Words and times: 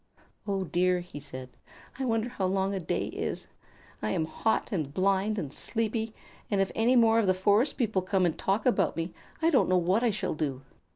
"Oh 0.47 0.63
dear!" 0.63 0.99
he 1.01 1.19
said, 1.19 1.49
"I 1.99 2.05
wonder 2.05 2.27
how 2.29 2.47
long 2.47 2.73
a 2.73 2.79
day 2.79 3.05
is. 3.05 3.45
I 4.01 4.09
am 4.09 4.25
hot 4.25 4.69
and 4.71 4.91
blind 4.91 5.37
and 5.37 5.53
sleepy, 5.53 6.15
and 6.49 6.59
if 6.59 6.71
any 6.73 6.95
more 6.95 7.19
of 7.19 7.27
the 7.27 7.35
forest 7.35 7.77
people 7.77 8.01
come 8.01 8.25
and 8.25 8.35
talk 8.35 8.65
about 8.65 8.97
me, 8.97 9.13
I 9.43 9.51
don't 9.51 9.69
know 9.69 9.77
what 9.77 10.01
I 10.03 10.09
shall 10.09 10.33
do. 10.33 10.63